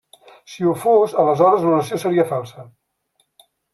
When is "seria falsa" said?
2.05-2.67